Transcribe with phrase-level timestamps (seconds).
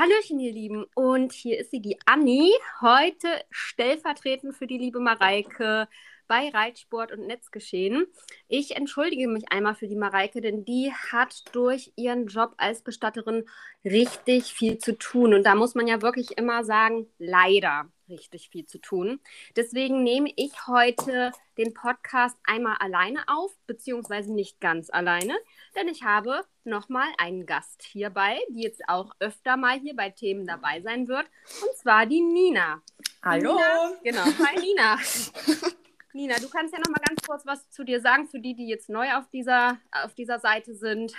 [0.00, 0.86] Hallöchen, ihr Lieben.
[0.94, 2.50] Und hier ist sie, die Anni.
[2.80, 5.88] Heute stellvertretend für die liebe Mareike
[6.26, 8.06] bei Reitsport und Netzgeschehen.
[8.48, 13.44] Ich entschuldige mich einmal für die Mareike, denn die hat durch ihren Job als Bestatterin
[13.84, 15.34] richtig viel zu tun.
[15.34, 19.20] Und da muss man ja wirklich immer sagen, leider richtig viel zu tun.
[19.56, 25.34] Deswegen nehme ich heute den Podcast einmal alleine auf, beziehungsweise nicht ganz alleine,
[25.76, 30.46] denn ich habe nochmal einen Gast hierbei, die jetzt auch öfter mal hier bei Themen
[30.46, 31.26] dabei sein wird,
[31.62, 32.82] und zwar die Nina.
[33.22, 33.54] Hallo.
[33.54, 34.24] Nina, genau.
[34.24, 34.98] Hi Nina.
[36.12, 38.68] Nina, du kannst ja noch mal ganz kurz was zu dir sagen, für die, die
[38.68, 41.14] jetzt neu auf dieser, auf dieser Seite sind.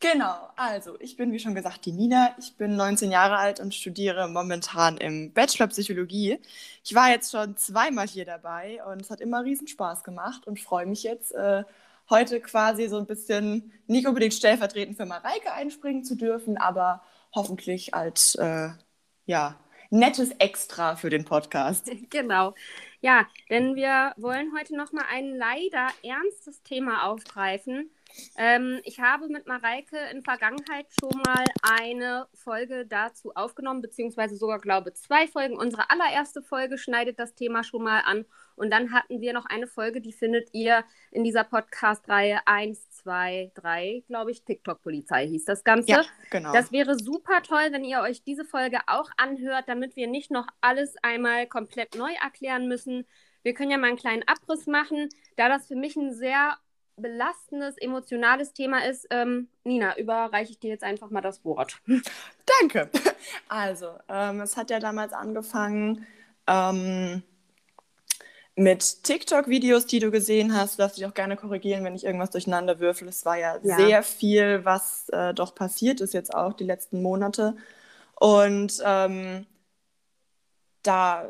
[0.00, 2.34] Genau, also ich bin wie schon gesagt die Nina.
[2.38, 6.38] Ich bin 19 Jahre alt und studiere momentan im Bachelor Psychologie.
[6.84, 10.60] Ich war jetzt schon zweimal hier dabei und es hat immer riesen Spaß gemacht und
[10.60, 11.64] freue mich jetzt, äh,
[12.10, 17.02] heute quasi so ein bisschen nicht unbedingt stellvertretend für Mareike einspringen zu dürfen, aber
[17.34, 18.70] hoffentlich als äh,
[19.26, 19.58] ja,
[19.90, 21.90] nettes Extra für den Podcast.
[22.10, 22.54] Genau.
[23.00, 27.90] Ja, denn wir wollen heute nochmal ein leider ernstes Thema aufgreifen.
[28.36, 34.58] Ähm, ich habe mit Mareike in Vergangenheit schon mal eine Folge dazu aufgenommen, beziehungsweise sogar,
[34.58, 35.56] glaube ich, zwei Folgen.
[35.56, 38.24] Unsere allererste Folge schneidet das Thema schon mal an.
[38.56, 43.52] Und dann hatten wir noch eine Folge, die findet ihr in dieser Podcast-Reihe 1, 2,
[43.54, 44.44] 3, glaube ich.
[44.44, 45.90] TikTok-Polizei hieß das Ganze.
[45.90, 46.52] Ja, genau.
[46.52, 50.46] Das wäre super toll, wenn ihr euch diese Folge auch anhört, damit wir nicht noch
[50.60, 53.06] alles einmal komplett neu erklären müssen.
[53.42, 56.58] Wir können ja mal einen kleinen Abriss machen, da das für mich ein sehr
[56.98, 59.06] belastendes, emotionales Thema ist.
[59.10, 61.80] Ähm, Nina, überreiche ich dir jetzt einfach mal das Wort.
[62.60, 62.90] Danke.
[63.48, 66.06] Also, ähm, es hat ja damals angefangen
[66.46, 67.22] ähm,
[68.54, 70.74] mit TikTok-Videos, die du gesehen hast.
[70.74, 73.08] Du darfst dich auch gerne korrigieren, wenn ich irgendwas durcheinander würfel.
[73.08, 73.76] Es war ja, ja.
[73.76, 77.56] sehr viel, was äh, doch passiert ist jetzt auch die letzten Monate.
[78.14, 79.46] Und ähm,
[80.82, 81.28] da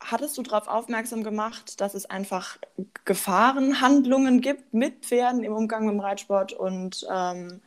[0.00, 2.58] hattest du darauf aufmerksam gemacht, dass es einfach
[3.04, 7.60] Gefahrenhandlungen gibt mit Pferden im Umgang mit dem Reitsport und ähm,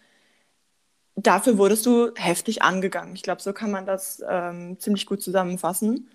[1.15, 3.15] dafür wurdest du heftig angegangen.
[3.15, 6.09] Ich glaube, so kann man das ähm, ziemlich gut zusammenfassen.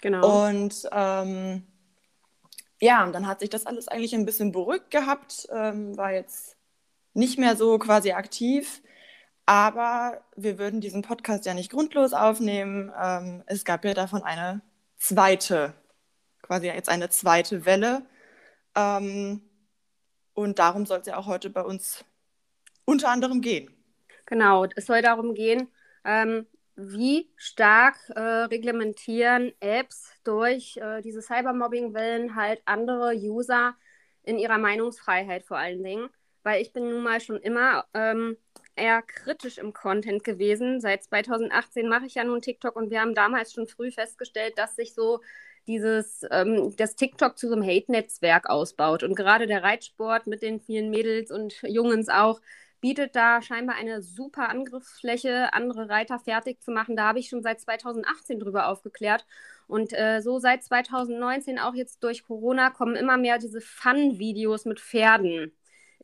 [0.00, 0.48] Genau.
[0.48, 1.62] Und ähm,
[2.80, 6.56] ja, und dann hat sich das alles eigentlich ein bisschen beruhigt gehabt, ähm, war jetzt
[7.14, 8.82] nicht mehr so quasi aktiv.
[9.46, 12.92] Aber wir würden diesen Podcast ja nicht grundlos aufnehmen.
[13.00, 14.62] Ähm, es gab ja davon eine
[15.08, 15.74] zweite,
[16.42, 18.06] quasi jetzt eine zweite Welle.
[18.74, 19.42] Ähm,
[20.32, 22.04] und darum soll es ja auch heute bei uns
[22.84, 23.70] unter anderem gehen.
[24.26, 25.68] Genau, es soll darum gehen,
[26.04, 33.74] ähm, wie stark äh, reglementieren Apps durch äh, diese Cybermobbing-Wellen halt andere User
[34.22, 36.08] in ihrer Meinungsfreiheit vor allen Dingen.
[36.42, 38.36] Weil ich bin nun mal schon immer ähm,
[38.76, 40.80] eher kritisch im Content gewesen.
[40.80, 44.76] Seit 2018 mache ich ja nun TikTok und wir haben damals schon früh festgestellt, dass
[44.76, 45.20] sich so
[45.66, 49.02] dieses, ähm, das TikTok zu so einem Hate-Netzwerk ausbaut.
[49.02, 52.40] Und gerade der Reitsport mit den vielen Mädels und Jungens auch
[52.80, 56.96] bietet da scheinbar eine super Angriffsfläche, andere Reiter fertig zu machen.
[56.96, 59.24] Da habe ich schon seit 2018 drüber aufgeklärt.
[59.66, 64.80] Und äh, so seit 2019, auch jetzt durch Corona, kommen immer mehr diese Fun-Videos mit
[64.80, 65.52] Pferden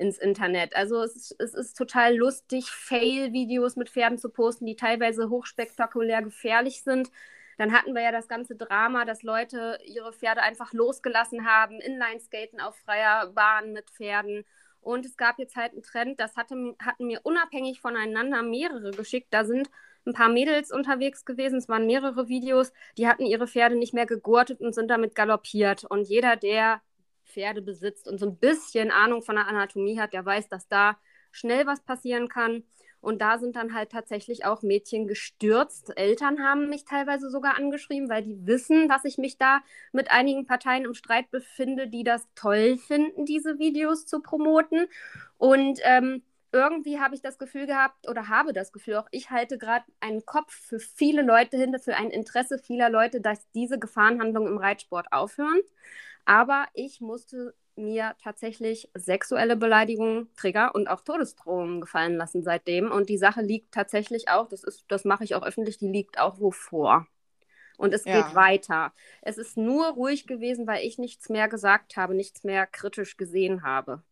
[0.01, 0.75] ins Internet.
[0.75, 6.23] Also es ist, es ist total lustig, Fail-Videos mit Pferden zu posten, die teilweise hochspektakulär
[6.23, 7.11] gefährlich sind.
[7.59, 12.61] Dann hatten wir ja das ganze Drama, dass Leute ihre Pferde einfach losgelassen haben, Inline-Skaten
[12.61, 14.47] auf freier Bahn mit Pferden.
[14.81, 19.29] Und es gab jetzt halt einen Trend, das hatte, hatten mir unabhängig voneinander mehrere geschickt.
[19.31, 19.69] Da sind
[20.07, 24.07] ein paar Mädels unterwegs gewesen, es waren mehrere Videos, die hatten ihre Pferde nicht mehr
[24.07, 25.85] gegurtet und sind damit galoppiert.
[25.85, 26.81] Und jeder, der
[27.31, 30.99] Pferde besitzt und so ein bisschen Ahnung von der Anatomie hat, der weiß, dass da
[31.33, 32.65] schnell was passieren kann.
[33.01, 35.97] Und da sind dann halt tatsächlich auch Mädchen gestürzt.
[35.97, 39.61] Eltern haben mich teilweise sogar angeschrieben, weil die wissen, dass ich mich da
[39.93, 44.87] mit einigen Parteien im Streit befinde, die das toll finden, diese Videos zu promoten.
[45.39, 49.59] Und ähm, irgendwie habe ich das Gefühl gehabt oder habe das Gefühl, auch ich halte
[49.59, 54.53] gerade einen Kopf für viele Leute hinter, für ein Interesse vieler Leute, dass diese Gefahrenhandlungen
[54.53, 55.61] im Reitsport aufhören.
[56.25, 62.91] Aber ich musste mir tatsächlich sexuelle Beleidigungen, Trigger und auch Todesdrohungen gefallen lassen seitdem.
[62.91, 66.19] Und die Sache liegt tatsächlich auch, das ist, das mache ich auch öffentlich, die liegt
[66.19, 67.07] auch wo vor.
[67.79, 68.21] Und es ja.
[68.21, 68.93] geht weiter.
[69.23, 73.63] Es ist nur ruhig gewesen, weil ich nichts mehr gesagt habe, nichts mehr kritisch gesehen
[73.63, 74.03] habe.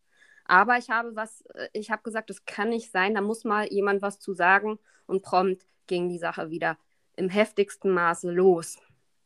[0.49, 3.71] Aber ich habe was, äh, ich habe gesagt, es kann nicht sein, da muss mal
[3.71, 6.77] jemand was zu sagen und prompt ging die Sache wieder
[7.15, 8.77] im heftigsten Maße los.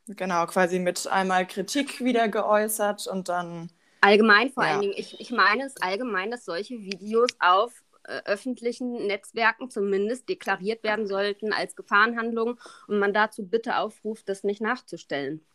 [0.08, 3.70] Genau, quasi mit einmal Kritik wieder geäußert und dann
[4.02, 4.72] Allgemein vor ja.
[4.72, 4.96] allen Dingen.
[4.98, 7.72] Ich, ich meine es allgemein, dass solche Videos auf
[8.04, 14.44] äh, öffentlichen Netzwerken zumindest deklariert werden sollten als Gefahrenhandlung und man dazu bitte aufruft, das
[14.44, 15.46] nicht nachzustellen.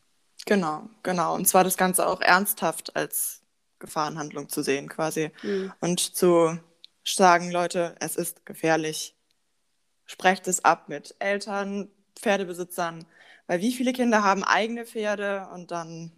[0.47, 1.35] Genau, genau.
[1.35, 3.43] Und zwar das Ganze auch ernsthaft als
[3.79, 5.31] Gefahrenhandlung zu sehen, quasi.
[5.43, 5.73] Mhm.
[5.81, 6.59] Und zu
[7.05, 9.15] sagen, Leute, es ist gefährlich.
[10.07, 13.05] Sprecht es ab mit Eltern, Pferdebesitzern,
[13.47, 16.13] weil wie viele Kinder haben eigene Pferde und dann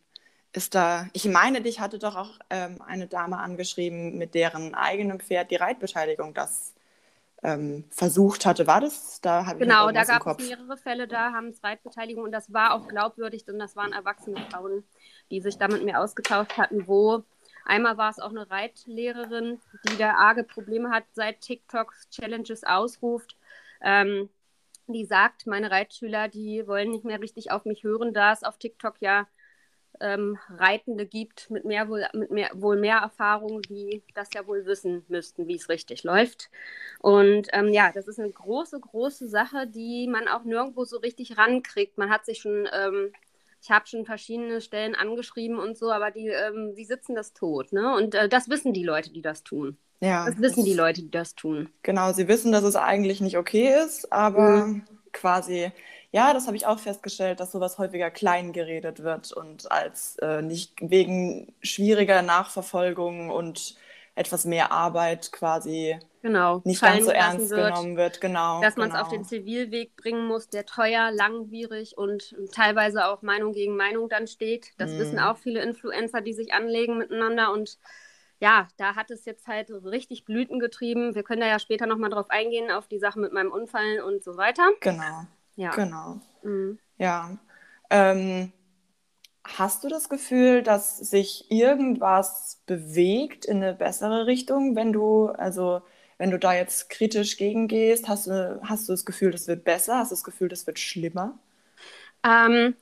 [0.53, 5.21] ist da, ich meine, dich hatte doch auch ähm, eine Dame angeschrieben, mit deren eigenem
[5.21, 6.75] Pferd die Reitbeteiligung das
[7.43, 8.67] ähm, versucht hatte.
[8.67, 9.21] War das?
[9.21, 12.53] Da habe genau, ich da gab es mehrere Fälle, da haben es Reitbeteiligung und das
[12.53, 14.85] war auch glaubwürdig, denn das waren erwachsene Frauen,
[15.31, 17.23] die sich da mit mir ausgetauscht hatten, wo
[17.65, 23.37] einmal war es auch eine Reitlehrerin, die da arge Probleme hat, seit TikTok Challenges ausruft.
[23.83, 24.29] Ähm,
[24.87, 28.59] die sagt, meine Reitschüler, die wollen nicht mehr richtig auf mich hören, da es auf
[28.59, 29.27] TikTok ja
[30.01, 34.65] ähm, Reitende gibt mit, mehr wohl, mit mehr, wohl mehr Erfahrung, die das ja wohl
[34.67, 36.51] wissen müssten, wie es richtig läuft.
[37.01, 41.37] Und ähm, ja, das ist eine große, große Sache, die man auch nirgendwo so richtig
[41.37, 41.99] rankriegt.
[41.99, 43.13] Man hat sich schon, ähm,
[43.63, 47.73] ich habe schon verschiedene Stellen angeschrieben und so, aber die, ähm, die sitzen das tot.
[47.73, 47.95] Ne?
[47.95, 49.77] Und äh, das wissen die Leute, die das tun.
[50.01, 50.27] Ja.
[50.27, 51.69] Das wissen die Leute, die das tun.
[51.83, 54.85] Genau, sie wissen, dass es eigentlich nicht okay ist, aber mhm.
[55.13, 55.73] quasi
[56.13, 60.43] ja, das habe ich auch festgestellt, dass sowas häufiger klein geredet wird und als äh,
[60.43, 63.77] nicht wegen schwieriger Nachverfolgung und
[64.21, 68.21] etwas mehr Arbeit quasi genau, nicht ganz so ernst wird, genommen wird.
[68.21, 69.05] Genau, dass man es genau.
[69.05, 74.27] auf den Zivilweg bringen muss, der teuer, langwierig und teilweise auch Meinung gegen Meinung dann
[74.27, 74.73] steht.
[74.77, 74.99] Das mm.
[74.99, 77.79] wissen auch viele Influencer, die sich anlegen miteinander und
[78.41, 81.15] ja, da hat es jetzt halt richtig Blüten getrieben.
[81.15, 84.25] Wir können da ja später nochmal drauf eingehen, auf die Sache mit meinem Unfall und
[84.25, 84.71] so weiter.
[84.81, 85.27] Genau.
[85.57, 85.71] Ja.
[85.73, 86.21] Genau.
[86.43, 86.79] Mhm.
[86.97, 87.37] Ja.
[87.91, 88.53] Ähm,
[89.45, 95.83] hast du das Gefühl, dass sich irgendwas bewegt in eine bessere Richtung, wenn du, also
[96.19, 98.09] wenn du da jetzt kritisch gegengehst?
[98.09, 99.99] Hast du, hast du das Gefühl, das wird besser?
[99.99, 101.39] Hast du das Gefühl, das wird schlimmer?
[102.25, 102.77] Ähm,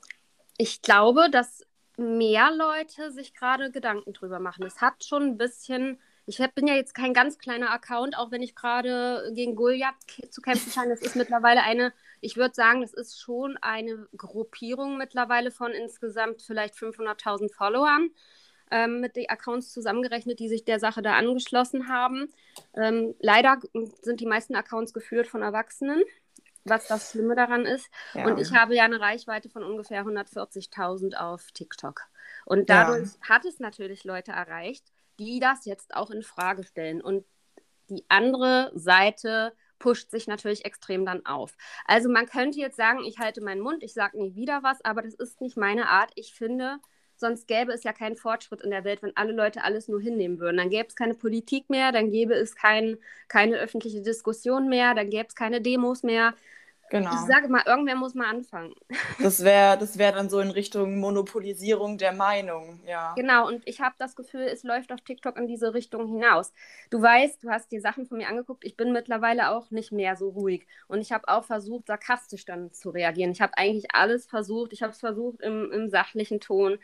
[0.57, 1.65] ich glaube, dass
[1.97, 4.65] mehr Leute sich gerade Gedanken drüber machen.
[4.65, 8.43] Es hat schon ein bisschen ich bin ja jetzt kein ganz kleiner Account, auch wenn
[8.43, 9.95] ich gerade gegen Goliath
[10.29, 10.93] zu kämpfen scheine.
[10.93, 11.91] Es ist mittlerweile eine,
[12.21, 18.09] ich würde sagen, das ist schon eine Gruppierung mittlerweile von insgesamt vielleicht 500.000 Followern.
[18.71, 22.31] Ähm, mit den Accounts zusammengerechnet, die sich der Sache da angeschlossen haben.
[22.75, 23.57] Ähm, leider
[24.03, 26.03] sind die meisten Accounts geführt von Erwachsenen,
[26.65, 27.89] was das Schlimme daran ist.
[28.13, 28.27] Ja.
[28.27, 32.03] Und ich habe ja eine Reichweite von ungefähr 140.000 auf TikTok.
[32.45, 33.29] Und dadurch ja.
[33.29, 34.85] hat es natürlich Leute erreicht,
[35.19, 37.01] die das jetzt auch in Frage stellen.
[37.01, 37.25] Und
[37.89, 41.55] die andere Seite pusht sich natürlich extrem dann auf.
[41.85, 45.01] Also man könnte jetzt sagen, ich halte meinen Mund, ich sage nie wieder was, aber
[45.01, 46.11] das ist nicht meine Art.
[46.15, 46.77] Ich finde,
[47.15, 50.39] sonst gäbe es ja keinen Fortschritt in der Welt, wenn alle Leute alles nur hinnehmen
[50.39, 50.57] würden.
[50.57, 52.97] Dann gäbe es keine Politik mehr, dann gäbe es kein,
[53.27, 56.33] keine öffentliche Diskussion mehr, dann gäbe es keine Demos mehr.
[56.89, 57.11] Genau.
[57.13, 58.73] Ich sage mal, irgendwer muss mal anfangen.
[59.21, 63.13] Das wäre das wär dann so in Richtung Monopolisierung der Meinung, ja.
[63.15, 66.53] Genau, und ich habe das Gefühl, es läuft auf TikTok in diese Richtung hinaus.
[66.89, 70.15] Du weißt, du hast dir Sachen von mir angeguckt, ich bin mittlerweile auch nicht mehr
[70.15, 70.65] so ruhig.
[70.87, 73.31] Und ich habe auch versucht, sarkastisch dann zu reagieren.
[73.31, 74.73] Ich habe eigentlich alles versucht.
[74.73, 76.79] Ich habe es versucht im, im sachlichen Ton.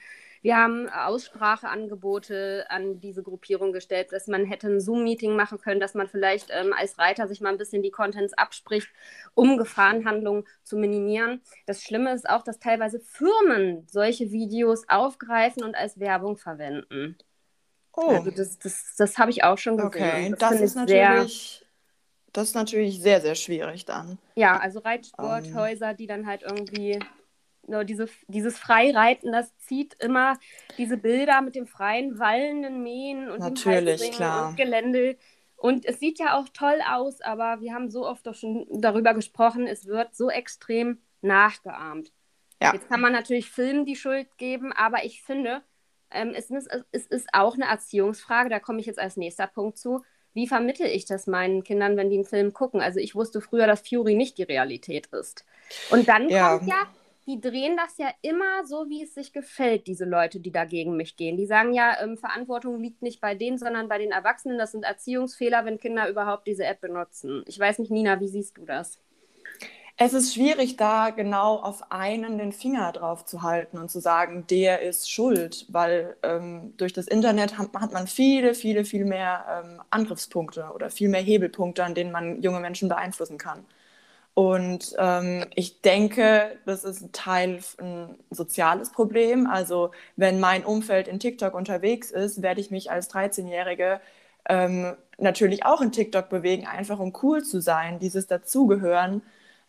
[0.45, 5.95] Wir haben Ausspracheangebote an diese Gruppierung gestellt, dass man hätte ein Zoom-Meeting machen können, dass
[5.95, 8.87] man vielleicht ähm, als Reiter sich mal ein bisschen die Contents abspricht,
[9.33, 11.41] um Gefahrenhandlungen zu minimieren.
[11.65, 17.17] Das Schlimme ist auch, dass teilweise Firmen solche Videos aufgreifen und als Werbung verwenden.
[17.93, 18.09] Oh.
[18.09, 19.87] Also das, das, das habe ich auch schon gesehen.
[19.87, 21.57] Okay, das, das ist natürlich.
[21.57, 21.67] Sehr,
[22.33, 24.19] das ist natürlich sehr, sehr schwierig dann.
[24.35, 25.89] Ja, also Reitsporthäuser.
[25.89, 25.97] Ähm.
[25.97, 26.99] die dann halt irgendwie
[27.85, 30.37] diese, dieses Freireiten, das zieht immer
[30.77, 34.49] diese Bilder mit dem freien, wallenden Mähen und Natürlich, dem klar.
[34.49, 35.17] und Gelände.
[35.57, 39.13] Und es sieht ja auch toll aus, aber wir haben so oft doch schon darüber
[39.13, 42.11] gesprochen, es wird so extrem nachgeahmt.
[42.61, 42.73] Ja.
[42.73, 45.61] Jetzt kann man natürlich Filmen die Schuld geben, aber ich finde,
[46.11, 49.77] ähm, es, ist, es ist auch eine Erziehungsfrage, da komme ich jetzt als nächster Punkt
[49.77, 50.03] zu.
[50.33, 52.81] Wie vermittel ich das meinen Kindern, wenn die einen Film gucken?
[52.81, 55.45] Also ich wusste früher, dass Fury nicht die Realität ist.
[55.91, 56.57] Und dann ja.
[56.57, 56.87] kommt ja
[57.27, 61.17] die drehen das ja immer so, wie es sich gefällt, diese Leute, die dagegen mich
[61.17, 61.37] gehen.
[61.37, 64.59] Die sagen ja, ähm, Verantwortung liegt nicht bei denen, sondern bei den Erwachsenen.
[64.59, 67.43] Das sind Erziehungsfehler, wenn Kinder überhaupt diese App benutzen.
[67.47, 68.99] Ich weiß nicht, Nina, wie siehst du das?
[69.97, 74.45] Es ist schwierig, da genau auf einen den Finger drauf zu halten und zu sagen,
[74.49, 79.63] der ist schuld, weil ähm, durch das Internet hat, hat, man viele, viele, viel mehr
[79.63, 83.65] ähm, Angriffspunkte oder viel mehr Hebelpunkte, an denen man junge Menschen beeinflussen kann.
[84.35, 89.47] Und ähm, ich denke, das ist ein Teil ein soziales Problem.
[89.47, 94.01] Also wenn mein Umfeld in TikTok unterwegs ist, werde ich mich als 13-Jährige
[94.49, 99.21] ähm, natürlich auch in TikTok bewegen, einfach um cool zu sein, dieses Dazugehören,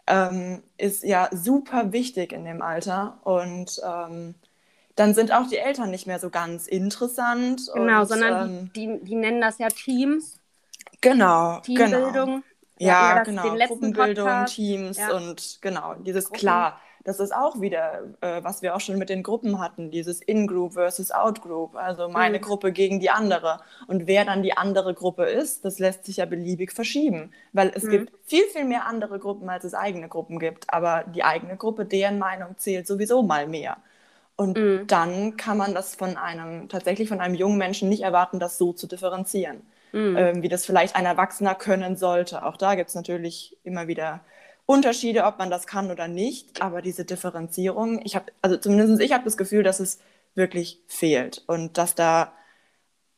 [0.08, 3.18] ähm, ist ja super wichtig in dem Alter.
[3.23, 4.35] Und ähm,
[4.96, 7.70] dann sind auch die Eltern nicht mehr so ganz interessant.
[7.73, 10.40] Genau, und, sondern ähm, die, die nennen das ja Teams.
[11.00, 12.12] Genau, Teambildung.
[12.12, 12.42] genau.
[12.78, 13.42] Ja, das genau.
[13.66, 14.54] Gruppenbildung, Podcast.
[14.54, 15.12] Teams Ja.
[15.16, 16.38] und genau, dieses Gruppen.
[16.40, 16.80] klar.
[17.04, 20.73] Das ist auch wieder, äh, was wir auch schon mit den Gruppen hatten, dieses In-Group
[20.73, 21.76] versus Out-Group.
[21.76, 22.42] Also meine Mhm.
[22.42, 23.61] Gruppe gegen die andere.
[23.87, 27.33] Und wer dann die andere Gruppe ist, das lässt sich ja beliebig verschieben.
[27.52, 27.90] Weil es Mhm.
[27.90, 30.73] gibt viel, viel mehr andere Gruppen, als es eigene Gruppen gibt.
[30.75, 33.76] Aber die eigene Gruppe, deren Meinung zählt sowieso mal mehr.
[34.35, 34.87] Und Mhm.
[34.88, 38.73] dann kann man das von einem, tatsächlich von einem jungen Menschen nicht erwarten, das so
[38.73, 39.62] zu differenzieren
[39.93, 40.16] Mhm.
[40.16, 42.45] ähm, wie das vielleicht ein Erwachsener können sollte.
[42.45, 44.21] Auch da gibt es natürlich immer wieder
[44.66, 46.61] Unterschiede, ob man das kann oder nicht.
[46.61, 50.00] Aber diese Differenzierung, ich habe, also zumindest ich habe das Gefühl, dass es
[50.35, 52.33] wirklich fehlt und dass da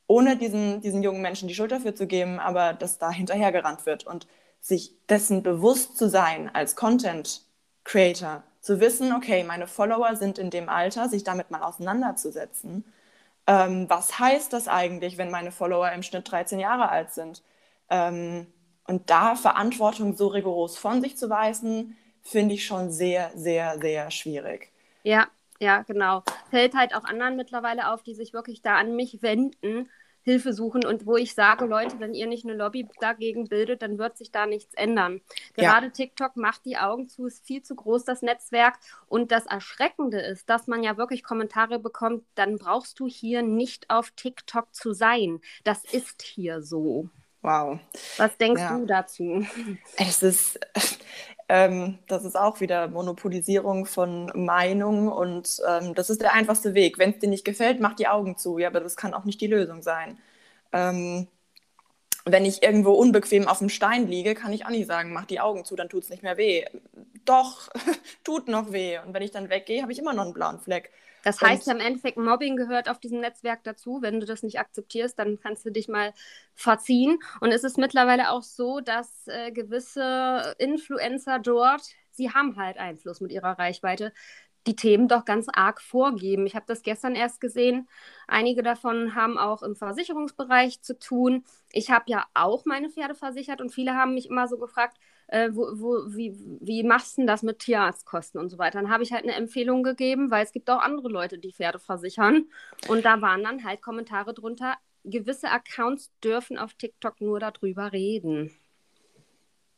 [0.07, 4.07] ohne diesen, diesen jungen Menschen die Schuld dafür zu geben, aber dass da hinterhergerannt wird
[4.07, 4.27] und
[4.61, 7.43] sich dessen bewusst zu sein als Content
[7.85, 12.85] Creator, zu wissen, okay, meine Follower sind in dem Alter, sich damit mal auseinanderzusetzen
[13.49, 17.43] ähm, was heißt das eigentlich, wenn meine Follower im Schnitt 13 Jahre alt sind?
[17.89, 18.47] Ähm,
[18.87, 24.11] und da Verantwortung so rigoros von sich zu weisen, finde ich schon sehr, sehr, sehr
[24.11, 24.71] schwierig.
[25.03, 25.29] Ja,
[25.61, 26.23] ja, genau.
[26.51, 29.89] Fällt halt auch anderen mittlerweile auf, die sich wirklich da an mich wenden,
[30.29, 33.97] Hilfe suchen und wo ich sage, Leute, wenn ihr nicht eine Lobby dagegen bildet, dann
[33.97, 35.23] wird sich da nichts ändern.
[35.57, 35.73] Ja.
[35.73, 38.75] Gerade TikTok macht die Augen zu, ist viel zu groß, das Netzwerk.
[39.07, 43.89] Und das Erschreckende ist, dass man ja wirklich Kommentare bekommt, dann brauchst du hier nicht
[43.89, 45.41] auf TikTok zu sein.
[45.65, 47.09] Das ist hier so.
[47.41, 47.79] Wow.
[48.19, 48.77] Was denkst Ja.
[48.77, 49.47] du dazu?
[49.97, 50.61] Es ist,
[51.49, 56.99] ähm, das ist auch wieder Monopolisierung von Meinung und ähm, das ist der einfachste Weg.
[56.99, 58.59] Wenn es dir nicht gefällt, mach die Augen zu.
[58.59, 60.19] Ja, aber das kann auch nicht die Lösung sein.
[60.73, 61.29] Ähm,
[62.25, 65.41] wenn ich irgendwo unbequem auf dem Stein liege, kann ich auch nicht sagen, mach die
[65.41, 66.65] Augen zu, dann tut es nicht mehr weh.
[67.25, 67.69] Doch,
[68.25, 68.99] tut noch weh.
[68.99, 70.91] Und wenn ich dann weggehe, habe ich immer noch einen blauen Fleck.
[71.25, 73.99] Das heißt ja im Endeffekt, Mobbing gehört auf diesem Netzwerk dazu.
[74.03, 76.13] Wenn du das nicht akzeptierst, dann kannst du dich mal
[76.55, 77.19] verziehen.
[77.41, 81.83] Und es ist mittlerweile auch so, dass äh, gewisse Influencer dort,
[82.13, 84.13] sie haben halt Einfluss mit ihrer Reichweite,
[84.67, 86.47] die Themen doch ganz arg vorgeben.
[86.47, 87.89] Ich habe das gestern erst gesehen.
[88.27, 91.45] Einige davon haben auch im Versicherungsbereich zu tun.
[91.73, 95.51] Ich habe ja auch meine Pferde versichert und viele haben mich immer so gefragt, äh,
[95.53, 98.81] wo, wo, wie, wie machst du das mit Tierarztkosten und so weiter?
[98.81, 101.79] Dann habe ich halt eine Empfehlung gegeben, weil es gibt auch andere Leute, die Pferde
[101.79, 102.47] versichern.
[102.89, 108.51] Und da waren dann halt Kommentare drunter, gewisse Accounts dürfen auf TikTok nur darüber reden.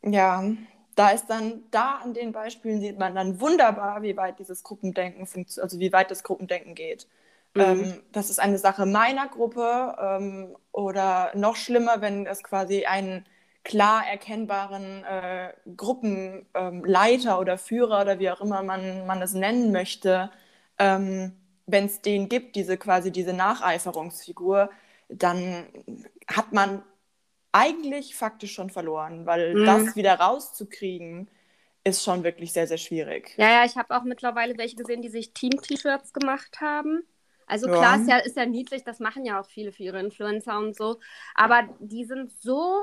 [0.02, 0.44] Ja,
[0.94, 5.26] da ist dann, da an den Beispielen sieht man dann wunderbar, wie weit dieses Gruppendenken
[5.26, 7.06] funktioniert, also wie weit das Gruppendenken geht.
[7.54, 7.62] Mhm.
[7.62, 13.26] Ähm, das ist eine Sache meiner Gruppe ähm, oder noch schlimmer, wenn es quasi einen
[13.64, 20.30] klar erkennbaren äh, Gruppenleiter oder Führer oder wie auch immer man, man es nennen möchte,
[20.78, 21.32] ähm,
[21.66, 24.70] wenn es den gibt, diese quasi diese Nacheiferungsfigur,
[25.08, 25.66] dann
[26.28, 26.82] hat man
[27.52, 29.64] eigentlich faktisch schon verloren, weil Mhm.
[29.64, 31.30] das wieder rauszukriegen,
[31.84, 33.38] ist schon wirklich sehr, sehr schwierig.
[33.38, 37.02] Ja, ja, ich habe auch mittlerweile welche gesehen, die sich Team-T-Shirts gemacht haben.
[37.46, 37.70] Also Ja.
[37.70, 40.76] klar, ist ja, ist ja niedlich, das machen ja auch viele für ihre Influencer und
[40.76, 41.00] so.
[41.34, 42.78] Aber die sind so,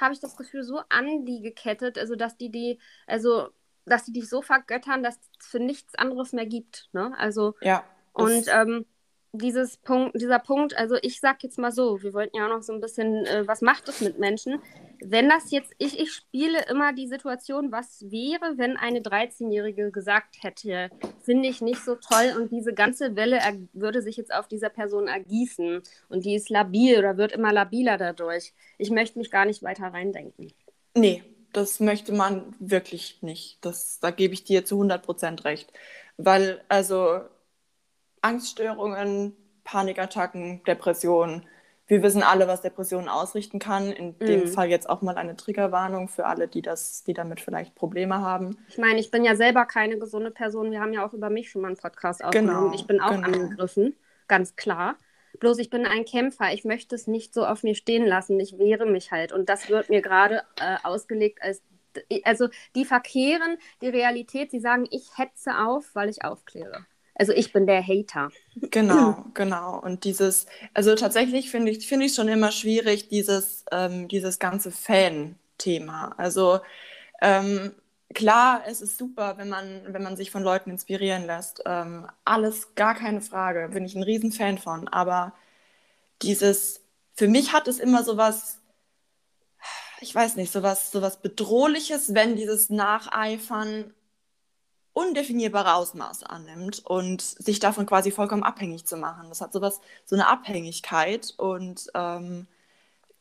[0.00, 3.48] habe ich das Gefühl, so an die gekettet, also dass die die, also
[3.86, 6.88] dass die dich so vergöttern, dass es für nichts anderes mehr gibt.
[6.92, 7.12] Ne?
[7.18, 7.84] Also Ja.
[8.12, 8.86] und ähm,
[9.32, 12.62] dieses Punkt, dieser Punkt, also ich sag jetzt mal so, wir wollten ja auch noch
[12.62, 14.60] so ein bisschen, äh, was macht es mit Menschen?
[15.02, 20.42] Wenn das jetzt, ich, ich spiele immer die Situation, was wäre, wenn eine 13-Jährige gesagt
[20.42, 20.90] hätte,
[21.22, 24.68] finde ich nicht so toll und diese ganze Welle er, würde sich jetzt auf dieser
[24.68, 28.52] Person ergießen und die ist labil oder wird immer labiler dadurch.
[28.78, 30.52] Ich möchte mich gar nicht weiter reindenken.
[30.94, 33.64] Nee, das möchte man wirklich nicht.
[33.64, 35.72] Das, da gebe ich dir zu 100% recht.
[36.16, 37.20] Weil, also,
[38.20, 41.46] Angststörungen, Panikattacken, Depressionen,
[41.90, 43.92] wir wissen alle, was Depressionen ausrichten kann.
[43.92, 44.48] In dem Mhm.
[44.48, 48.56] Fall jetzt auch mal eine Triggerwarnung für alle, die, das, die damit vielleicht Probleme haben.
[48.68, 50.70] Ich meine, ich bin ja selber keine gesunde Person.
[50.70, 52.70] Wir haben ja auch über mich schon mal einen Podcast aufgenommen.
[52.70, 53.26] Genau, ich bin auch genau.
[53.26, 53.96] angegriffen,
[54.28, 54.96] ganz klar.
[55.40, 56.52] Bloß ich bin ein Kämpfer.
[56.52, 58.38] Ich möchte es nicht so auf mir stehen lassen.
[58.40, 59.32] Ich wehre mich halt.
[59.32, 61.62] Und das wird mir gerade äh, ausgelegt als.
[62.24, 64.50] Also, die verkehren die Realität.
[64.52, 66.86] Sie sagen, ich hetze auf, weil ich aufkläre.
[67.20, 68.30] Also, ich bin der Hater.
[68.56, 69.78] Genau, genau.
[69.78, 74.70] Und dieses, also tatsächlich finde ich finde ich schon immer schwierig, dieses, ähm, dieses ganze
[74.70, 76.14] Fan-Thema.
[76.16, 76.60] Also
[77.20, 77.72] ähm,
[78.14, 81.62] klar, es ist super, wenn man, wenn man sich von Leuten inspirieren lässt.
[81.66, 84.88] Ähm, alles gar keine Frage, bin ich ein Riesenfan von.
[84.88, 85.34] Aber
[86.22, 86.80] dieses
[87.20, 88.60] für mich hat es immer so was,
[90.00, 93.92] ich weiß nicht, so was, so was Bedrohliches, wenn dieses Nacheifern
[94.92, 99.28] undefinierbare Ausmaße annimmt und sich davon quasi vollkommen abhängig zu machen.
[99.28, 102.46] Das hat sowas, so eine Abhängigkeit und ähm,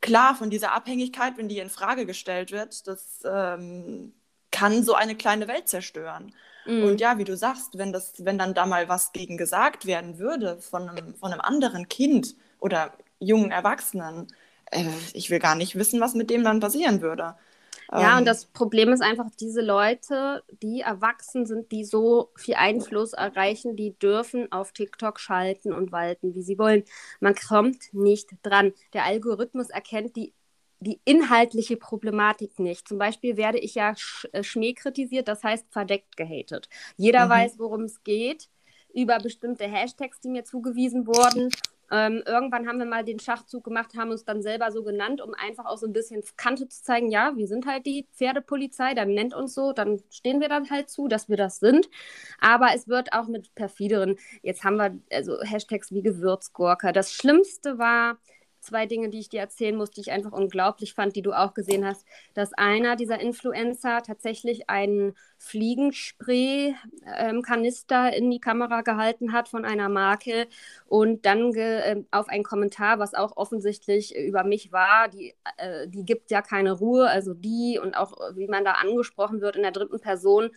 [0.02, 4.14] klar, von dieser Abhängigkeit, wenn die in Frage gestellt wird, das ähm,
[4.52, 6.34] kann so eine kleine Welt zerstören.
[6.66, 6.84] Mhm.
[6.84, 10.18] Und ja, wie du sagst, wenn das, wenn dann da mal was gegen gesagt werden
[10.18, 14.28] würde von einem, von einem anderen Kind oder jungen Erwachsenen,
[14.72, 17.36] äh, ich will gar nicht wissen, was mit dem dann passieren würde.
[17.92, 18.26] Ja, und ähm.
[18.26, 23.98] das Problem ist einfach, diese Leute, die erwachsen sind, die so viel Einfluss erreichen, die
[23.98, 26.84] dürfen auf TikTok schalten und walten, wie sie wollen.
[27.20, 28.74] Man kommt nicht dran.
[28.94, 30.34] Der Algorithmus erkennt die,
[30.80, 32.88] die inhaltliche Problematik nicht.
[32.88, 36.70] Zum Beispiel werde ich ja sch äh, Schmäh kritisiert, das heißt verdeckt gehatet.
[36.96, 37.30] Jeder mhm.
[37.32, 38.50] weiß, worum es geht
[38.94, 41.50] über bestimmte Hashtags, die mir zugewiesen wurden.
[41.92, 45.34] Ähm, irgendwann haben wir mal den Schachzug gemacht, haben uns dann selber so genannt, um
[45.34, 49.14] einfach auch so ein bisschen Kante zu zeigen, ja, wir sind halt die Pferdepolizei, dann
[49.14, 51.90] nennt uns so, dann stehen wir dann halt zu, dass wir das sind.
[52.40, 56.94] Aber es wird auch mit perfideren, jetzt haben wir also Hashtags wie Gewürzgurke.
[56.94, 58.18] Das Schlimmste war,
[58.70, 61.54] zwei Dinge, die ich dir erzählen muss, die ich einfach unglaublich fand, die du auch
[61.54, 69.66] gesehen hast, dass einer dieser Influencer tatsächlich einen Fliegenspray-Kanister in die Kamera gehalten hat von
[69.66, 70.48] einer Marke
[70.88, 76.06] und dann äh, auf einen Kommentar, was auch offensichtlich über mich war, die, äh, die
[76.06, 79.72] gibt ja keine Ruhe, also die und auch wie man da angesprochen wird in der
[79.72, 80.52] dritten Person,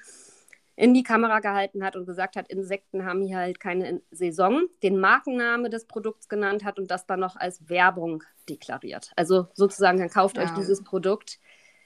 [0.75, 4.99] in die Kamera gehalten hat und gesagt hat, Insekten haben hier halt keine Saison, den
[4.99, 9.13] Markenname des Produkts genannt hat und das dann noch als Werbung deklariert.
[9.17, 10.45] Also sozusagen, dann kauft ja.
[10.45, 11.39] euch dieses Produkt.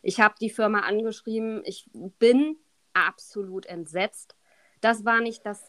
[0.02, 2.56] Ich habe die Firma angeschrieben, ich bin
[2.94, 4.36] absolut entsetzt.
[4.80, 5.64] Das war nicht das,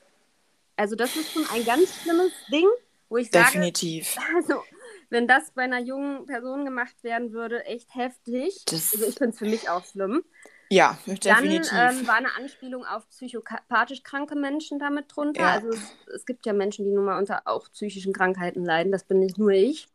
[0.75, 2.67] also das ist schon ein ganz schlimmes Ding,
[3.09, 4.15] wo ich sage, Definitiv.
[4.35, 4.61] Also,
[5.09, 8.63] wenn das bei einer jungen Person gemacht werden würde, echt heftig.
[8.65, 10.23] Das also ich finde es für mich auch schlimm.
[10.69, 11.71] Ja, definitiv.
[11.71, 15.41] Dann ähm, war eine Anspielung auf psychopathisch kranke Menschen damit drunter.
[15.41, 15.51] Ja.
[15.53, 18.91] Also es, es, gibt ja Menschen, die nun mal unter auch psychischen Krankheiten leiden.
[18.91, 19.87] Das bin nicht nur ich,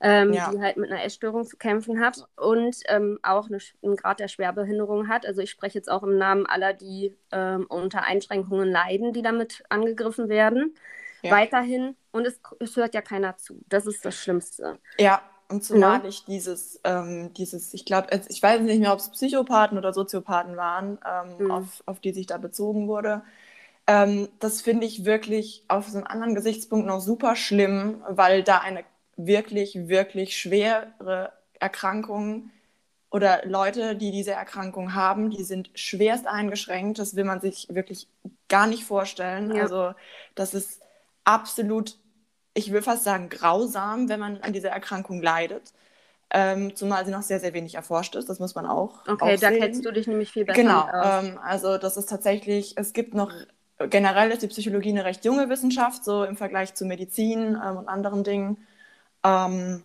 [0.00, 0.50] ähm, ja.
[0.50, 4.28] die halt mit einer Essstörung zu kämpfen hat und ähm, auch eine, einen Grad der
[4.28, 5.26] Schwerbehinderung hat.
[5.26, 9.64] Also ich spreche jetzt auch im Namen aller, die ähm, unter Einschränkungen leiden, die damit
[9.68, 10.74] angegriffen werden.
[11.22, 11.32] Ja.
[11.32, 11.96] Weiterhin.
[12.12, 13.60] Und es, es hört ja keiner zu.
[13.68, 14.78] Das ist das Schlimmste.
[14.98, 16.08] Ja, und zumal ja.
[16.08, 20.56] ich dieses, ähm, dieses, ich glaube, ich weiß nicht mehr, ob es Psychopathen oder Soziopathen
[20.56, 21.50] waren, ähm, mhm.
[21.50, 23.22] auf, auf die sich da bezogen wurde.
[23.86, 28.58] Ähm, das finde ich wirklich auf so einem anderen Gesichtspunkt noch super schlimm, weil da
[28.58, 28.84] eine
[29.16, 32.50] wirklich, wirklich schwere Erkrankung
[33.10, 36.98] oder Leute, die diese Erkrankung haben, die sind schwerst eingeschränkt.
[36.98, 38.08] Das will man sich wirklich
[38.48, 39.54] gar nicht vorstellen.
[39.54, 39.62] Ja.
[39.62, 39.92] Also
[40.34, 40.82] das ist
[41.24, 41.96] absolut
[42.56, 45.72] ich will fast sagen, grausam, wenn man an dieser Erkrankung leidet.
[46.30, 49.06] Ähm, zumal sie noch sehr, sehr wenig erforscht ist, das muss man auch.
[49.06, 50.60] Okay, da kennst du dich nämlich viel besser.
[50.60, 53.32] Genau, ähm, also das ist tatsächlich, es gibt noch,
[53.90, 57.88] generell ist die Psychologie eine recht junge Wissenschaft, so im Vergleich zu Medizin ähm, und
[57.88, 58.58] anderen Dingen.
[59.22, 59.82] Ähm,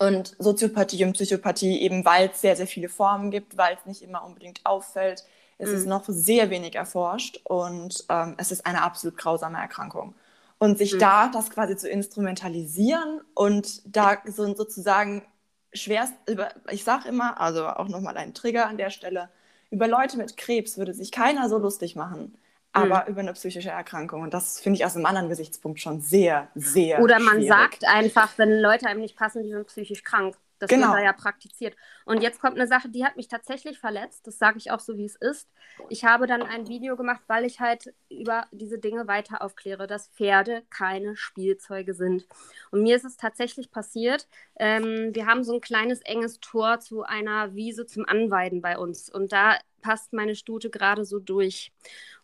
[0.00, 4.02] und Soziopathie und Psychopathie, eben weil es sehr, sehr viele Formen gibt, weil es nicht
[4.02, 5.24] immer unbedingt auffällt,
[5.58, 5.76] ist mhm.
[5.76, 10.14] es noch sehr wenig erforscht und ähm, es ist eine absolut grausame Erkrankung.
[10.58, 10.98] Und sich mhm.
[10.98, 15.24] da das quasi zu instrumentalisieren und da so sozusagen
[15.72, 19.28] schwerst über, ich sage immer, also auch nochmal ein Trigger an der Stelle,
[19.70, 22.36] über Leute mit Krebs würde sich keiner so lustig machen,
[22.72, 23.12] aber mhm.
[23.12, 24.22] über eine psychische Erkrankung.
[24.22, 27.02] Und das finde ich aus einem anderen Gesichtspunkt schon sehr, sehr.
[27.02, 27.48] Oder man schwierig.
[27.48, 30.36] sagt einfach, wenn Leute einem nicht passen, die sind psychisch krank.
[30.58, 30.88] Das genau.
[30.88, 31.76] wird da ja praktiziert.
[32.04, 34.26] Und jetzt kommt eine Sache, die hat mich tatsächlich verletzt.
[34.26, 35.48] Das sage ich auch so, wie es ist.
[35.88, 40.08] Ich habe dann ein Video gemacht, weil ich halt über diese Dinge weiter aufkläre, dass
[40.08, 42.26] Pferde keine Spielzeuge sind.
[42.70, 44.28] Und mir ist es tatsächlich passiert.
[44.58, 49.08] Ähm, wir haben so ein kleines enges Tor zu einer Wiese zum Anweiden bei uns.
[49.08, 51.72] Und da passt meine Stute gerade so durch.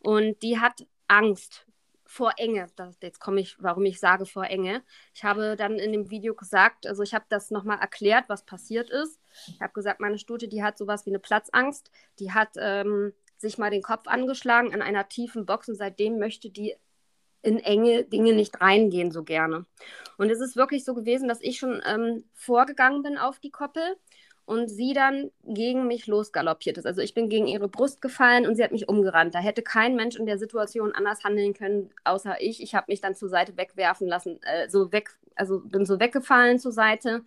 [0.00, 1.66] Und die hat Angst
[2.14, 2.68] vor Enge.
[2.76, 4.84] Das, jetzt komme ich, warum ich sage vor Enge.
[5.14, 8.88] Ich habe dann in dem Video gesagt, also ich habe das nochmal erklärt, was passiert
[8.88, 9.18] ist.
[9.48, 11.90] Ich habe gesagt, meine Stute, die hat sowas wie eine Platzangst.
[12.20, 16.50] Die hat ähm, sich mal den Kopf angeschlagen in einer tiefen Box und seitdem möchte
[16.50, 16.76] die
[17.42, 19.66] in enge Dinge nicht reingehen so gerne.
[20.16, 23.96] Und es ist wirklich so gewesen, dass ich schon ähm, vorgegangen bin auf die Koppel
[24.46, 26.86] und sie dann gegen mich losgaloppiert ist.
[26.86, 29.34] Also ich bin gegen ihre Brust gefallen und sie hat mich umgerannt.
[29.34, 32.62] Da hätte kein Mensch in der Situation anders handeln können, außer ich.
[32.62, 36.58] Ich habe mich dann zur Seite wegwerfen lassen, äh, so weg, also bin so weggefallen
[36.58, 37.24] zur Seite.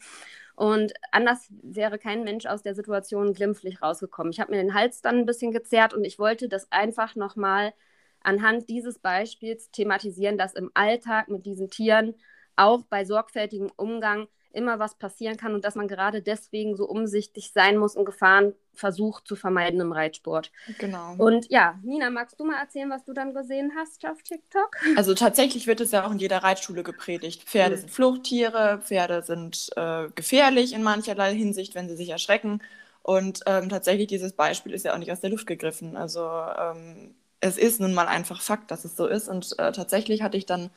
[0.56, 4.32] Und anders wäre kein Mensch aus der Situation glimpflich rausgekommen.
[4.32, 7.74] Ich habe mir den Hals dann ein bisschen gezerrt und ich wollte das einfach nochmal
[8.22, 12.16] anhand dieses Beispiels thematisieren, dass im Alltag mit diesen Tieren
[12.56, 14.28] auch bei sorgfältigem Umgang
[14.58, 18.54] immer was passieren kann und dass man gerade deswegen so umsichtig sein muss und Gefahren
[18.74, 20.52] versucht zu vermeiden im Reitsport.
[20.80, 21.16] Genau.
[21.18, 24.76] Und ja, Nina, magst du mal erzählen, was du dann gesehen hast auf TikTok?
[24.96, 27.44] Also tatsächlich wird es ja auch in jeder Reitschule gepredigt.
[27.44, 27.80] Pferde mhm.
[27.82, 32.62] sind Fluchttiere, Pferde sind äh, gefährlich in mancherlei Hinsicht, wenn sie sich erschrecken.
[33.04, 35.96] Und ähm, tatsächlich dieses Beispiel ist ja auch nicht aus der Luft gegriffen.
[35.96, 39.28] Also ähm, es ist nun mal einfach Fakt, dass es so ist.
[39.28, 40.70] Und äh, tatsächlich hatte ich dann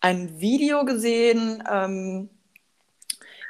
[0.00, 2.28] ein Video gesehen, ähm,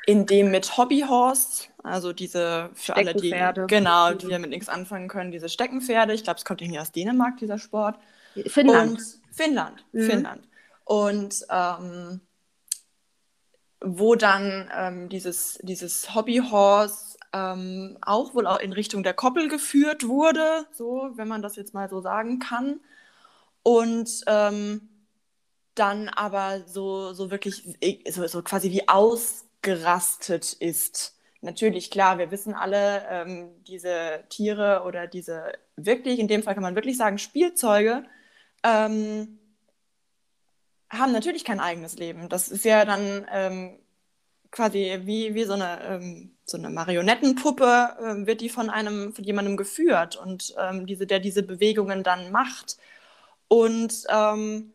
[0.06, 3.34] in dem mit Hobbyhorse, also diese für alle, die
[3.66, 6.12] genau, die damit nichts anfangen können, diese Steckenpferde.
[6.14, 7.98] Ich glaube, es kommt irgendwie aus Dänemark, dieser Sport.
[8.46, 8.92] Finnland.
[8.92, 10.02] Und Finnland, mhm.
[10.02, 10.48] Finnland.
[10.84, 12.20] Und ähm,
[13.80, 20.06] wo dann ähm, dieses, dieses Hobbyhorse ähm, auch wohl auch in Richtung der Koppel geführt
[20.06, 22.80] wurde, so, wenn man das jetzt mal so sagen kann.
[23.62, 24.88] Und ähm,
[25.74, 27.76] dann aber so, so wirklich
[28.08, 28.88] so, so quasi wie
[29.64, 31.16] ausgerastet ist.
[31.40, 36.62] Natürlich, klar, wir wissen alle, ähm, diese Tiere oder diese wirklich, in dem Fall kann
[36.62, 38.04] man wirklich sagen, Spielzeuge,
[38.62, 39.38] ähm,
[40.90, 42.28] haben natürlich kein eigenes Leben.
[42.28, 43.78] Das ist ja dann ähm,
[44.50, 49.24] quasi wie, wie so eine, ähm, so eine Marionettenpuppe, äh, wird die von einem, von
[49.24, 52.78] jemandem geführt und ähm, diese, der diese Bewegungen dann macht.
[53.48, 54.73] Und ähm,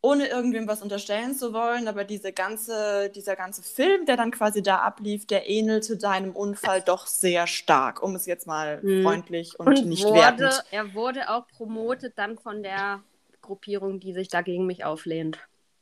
[0.00, 4.62] ohne irgendwem was unterstellen zu wollen, aber diese ganze, dieser ganze Film, der dann quasi
[4.62, 9.02] da ablief, der ähnelte deinem Unfall doch sehr stark, um es jetzt mal hm.
[9.02, 10.64] freundlich und, und nicht wurde, wertend.
[10.70, 13.00] Er wurde auch promotet dann von der
[13.42, 15.38] Gruppierung, die sich dagegen mich auflehnt.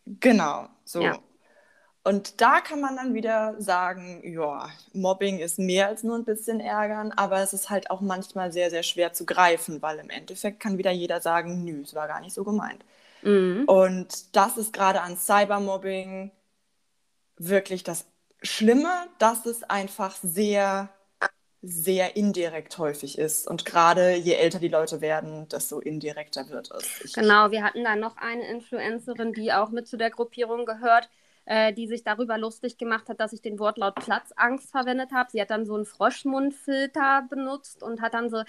[0.07, 1.03] Genau, so.
[1.03, 1.19] Ja.
[2.07, 6.61] Und da kann man dann wieder sagen, ja, Mobbing ist mehr als nur ein bisschen
[6.61, 10.61] ärgern, aber es ist halt auch manchmal sehr, sehr schwer zu greifen, weil im Endeffekt
[10.61, 12.85] kann wieder jeder sagen, nö, es war gar nicht so gemeint.
[13.25, 13.65] Mhm.
[13.67, 16.31] Und das ist gerade an Cybermobbing
[17.37, 18.07] wirklich das
[18.43, 20.91] Schlimme, dass es einfach sehr,
[21.63, 23.49] sehr indirekt häufig ist.
[23.49, 27.01] Und gerade je älter die Leute werden, desto indirekter wird es.
[27.05, 31.09] Ich genau, wir hatten da noch eine Influencerin, die auch mit zu der Gruppierung gehört
[31.47, 35.31] äh, die sich darüber lustig gemacht hat, dass ich den Wortlaut Platzangst verwendet habe.
[35.31, 38.43] Sie hat dann so einen Froschmundfilter benutzt und hat dann so,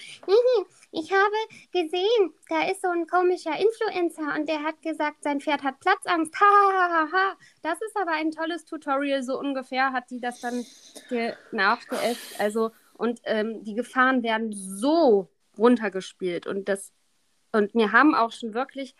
[0.92, 1.36] ich habe
[1.72, 6.34] gesehen, da ist so ein komischer Influencer und der hat gesagt, sein Pferd hat Platzangst.
[6.40, 7.34] Ha, ha, ha, ha.
[7.62, 10.66] Das ist aber ein tolles Tutorial, so ungefähr hat sie das dann
[11.52, 12.40] nachgeäfft.
[12.40, 16.92] Also, und ähm, die Gefahren werden so runtergespielt und das
[17.52, 18.96] und mir haben auch schon wirklich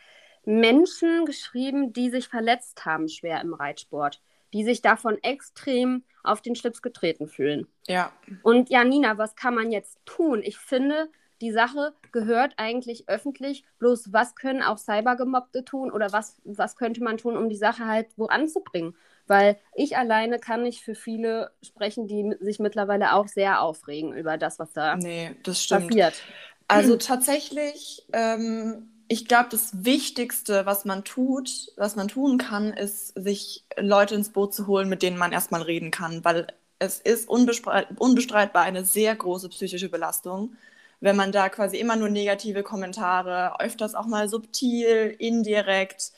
[0.46, 4.22] Menschen geschrieben, die sich verletzt haben schwer im Reitsport,
[4.54, 7.68] die sich davon extrem auf den Schlips getreten fühlen.
[7.88, 8.12] Ja.
[8.44, 10.42] Und ja, Nina, was kann man jetzt tun?
[10.44, 11.10] Ich finde,
[11.42, 13.66] die Sache gehört eigentlich öffentlich.
[13.80, 17.86] Bloß was können auch Cybergemobbte tun oder was, was könnte man tun, um die Sache
[17.86, 18.96] halt voranzubringen?
[19.28, 24.38] Weil ich alleine kann nicht für viele sprechen, die sich mittlerweile auch sehr aufregen über
[24.38, 25.88] das, was da nee, das stimmt.
[25.88, 26.22] passiert.
[26.68, 33.14] Also tatsächlich ähm, ich glaube, das Wichtigste, was man tut, was man tun kann, ist,
[33.16, 36.48] sich Leute ins Boot zu holen, mit denen man erstmal reden kann, weil
[36.80, 40.56] es ist unbestreitbar eine sehr große psychische Belastung,
[41.00, 46.12] wenn man da quasi immer nur negative Kommentare, öfters auch mal subtil, indirekt,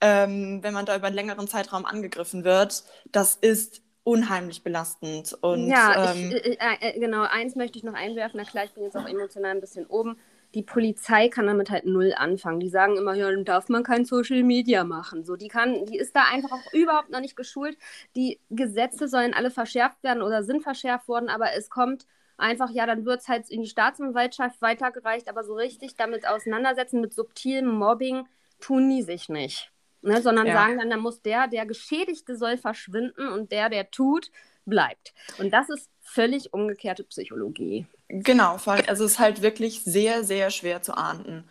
[0.00, 5.36] ähm, wenn man da über einen längeren Zeitraum angegriffen wird, das ist unheimlich belastend.
[5.40, 8.72] Und, ja, ähm, ich, äh, äh, genau, eins möchte ich noch einwerfen, na klar, ich
[8.72, 10.18] bin jetzt auch emotional ein bisschen oben
[10.56, 12.60] die Polizei kann damit halt null anfangen.
[12.60, 15.22] Die sagen immer, ja, dann darf man kein Social Media machen.
[15.22, 17.76] So, die kann, die ist da einfach auch überhaupt noch nicht geschult.
[18.16, 22.06] Die Gesetze sollen alle verschärft werden oder sind verschärft worden, aber es kommt
[22.38, 27.02] einfach, ja, dann wird es halt in die Staatsanwaltschaft weitergereicht, aber so richtig damit auseinandersetzen
[27.02, 28.26] mit subtilem Mobbing
[28.58, 29.70] tun die sich nicht.
[30.00, 30.54] Ne, sondern ja.
[30.54, 34.30] sagen dann, da muss der, der Geschädigte soll verschwinden und der, der tut,
[34.64, 35.12] bleibt.
[35.38, 37.86] Und das ist völlig umgekehrte Psychologie.
[38.08, 41.44] Genau, also es ist halt wirklich sehr, sehr schwer zu ahnden,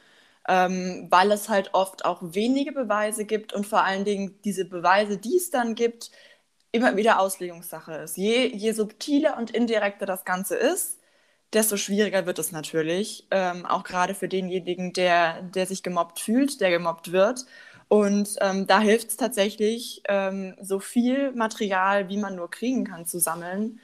[0.48, 5.18] ähm, weil es halt oft auch wenige Beweise gibt und vor allen Dingen diese Beweise,
[5.18, 6.12] die es dann gibt,
[6.72, 8.18] immer wieder Auslegungssache ist.
[8.18, 11.00] Je, je subtiler und indirekter das Ganze ist,
[11.54, 16.60] desto schwieriger wird es natürlich, ähm, auch gerade für denjenigen, der, der sich gemobbt fühlt,
[16.62, 17.46] der gemobbt wird.
[17.88, 23.06] Und ähm, da hilft es tatsächlich, ähm, so viel Material, wie man nur kriegen kann,
[23.06, 23.80] zu sammeln,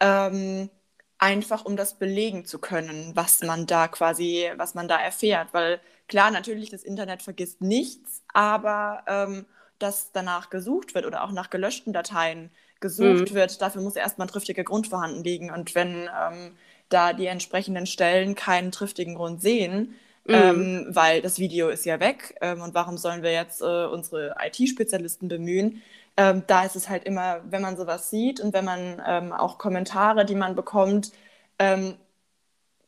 [0.00, 0.70] ähm,
[1.18, 5.48] einfach um das belegen zu können, was man da quasi, was man da erfährt.
[5.52, 9.46] Weil klar, natürlich, das Internet vergisst nichts, aber ähm,
[9.78, 13.34] dass danach gesucht wird oder auch nach gelöschten Dateien gesucht mhm.
[13.34, 15.50] wird, dafür muss erstmal ein triftiger Grund vorhanden liegen.
[15.50, 16.56] Und wenn ähm,
[16.88, 20.34] da die entsprechenden Stellen keinen triftigen Grund sehen, mhm.
[20.34, 24.36] ähm, weil das Video ist ja weg ähm, und warum sollen wir jetzt äh, unsere
[24.44, 25.82] IT-Spezialisten bemühen,
[26.16, 29.58] ähm, da ist es halt immer, wenn man sowas sieht und wenn man ähm, auch
[29.58, 31.12] Kommentare, die man bekommt,
[31.58, 31.96] ähm,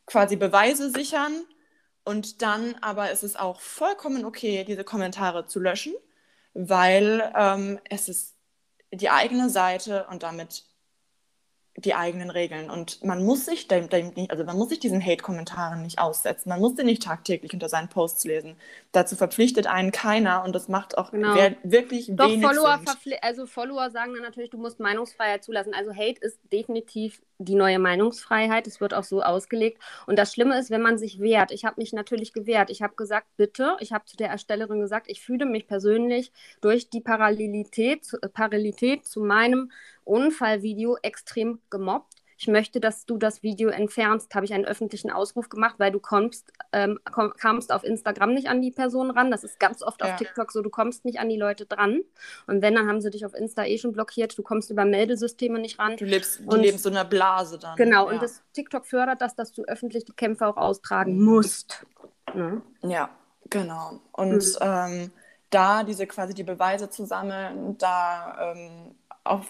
[0.05, 1.43] quasi Beweise sichern
[2.03, 5.93] und dann aber ist es auch vollkommen okay, diese Kommentare zu löschen,
[6.53, 8.35] weil ähm, es ist
[8.91, 10.65] die eigene Seite und damit
[11.81, 12.69] die eigenen Regeln.
[12.69, 16.49] Und man muss sich dem, dem nicht, also man muss sich diesen Hate-Kommentaren nicht aussetzen.
[16.49, 18.55] Man muss den nicht tagtäglich unter seinen Posts lesen.
[18.91, 21.35] Dazu verpflichtet einen keiner und das macht auch genau.
[21.63, 23.15] wirklich Doch, wenig Follower Sinn.
[23.21, 25.73] Also Follower sagen dann natürlich, du musst Meinungsfreiheit zulassen.
[25.73, 28.67] Also Hate ist definitiv die neue Meinungsfreiheit.
[28.67, 29.81] Es wird auch so ausgelegt.
[30.05, 31.51] Und das Schlimme ist, wenn man sich wehrt.
[31.51, 32.69] Ich habe mich natürlich gewehrt.
[32.69, 36.89] Ich habe gesagt, bitte, ich habe zu der Erstellerin gesagt, ich fühle mich persönlich durch
[36.89, 39.71] die Parallelität, Parallelität zu meinem
[40.03, 42.18] Unfallvideo extrem gemobbt.
[42.41, 45.99] Ich möchte, dass du das Video entfernst, habe ich einen öffentlichen Ausruf gemacht, weil du
[45.99, 49.29] kommst, ähm, komm, kamst auf Instagram nicht an die Person ran.
[49.29, 50.07] Das ist ganz oft ja.
[50.07, 51.99] auf TikTok so, du kommst nicht an die Leute dran.
[52.47, 54.37] Und wenn, dann haben sie dich auf Insta eh schon blockiert.
[54.37, 55.97] Du kommst über Meldesysteme nicht ran.
[55.97, 57.75] Du lebst, du lebst so einer Blase dann.
[57.75, 58.13] Genau, ja.
[58.13, 61.85] und das TikTok fördert das, dass du öffentlich die Kämpfe auch austragen musst.
[62.33, 63.09] Ja, ja
[63.49, 63.99] genau.
[64.13, 64.57] Und mhm.
[64.61, 65.11] ähm,
[65.49, 69.43] da diese quasi die Beweise zu sammeln, da ähm, auch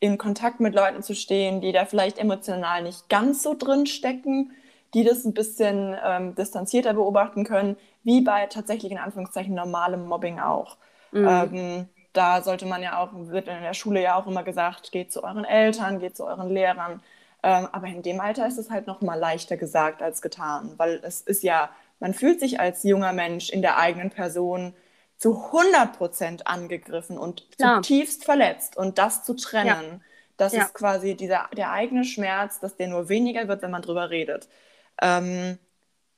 [0.00, 4.52] in Kontakt mit Leuten zu stehen, die da vielleicht emotional nicht ganz so drin stecken,
[4.94, 10.40] die das ein bisschen ähm, distanzierter beobachten können, wie bei tatsächlich in Anführungszeichen normalem Mobbing
[10.40, 10.78] auch.
[11.12, 11.28] Mhm.
[11.28, 15.12] Ähm, da sollte man ja auch, wird in der Schule ja auch immer gesagt, geht
[15.12, 17.02] zu euren Eltern, geht zu euren Lehrern.
[17.42, 21.00] Ähm, aber in dem Alter ist es halt noch mal leichter gesagt als getan, weil
[21.04, 24.74] es ist ja, man fühlt sich als junger Mensch in der eigenen Person
[25.20, 27.82] zu 100 Prozent angegriffen und Klar.
[27.82, 28.78] zutiefst verletzt.
[28.78, 30.00] Und das zu trennen, ja.
[30.38, 30.62] das ja.
[30.62, 34.48] ist quasi dieser, der eigene Schmerz, dass der nur weniger wird, wenn man drüber redet.
[35.00, 35.58] Ähm,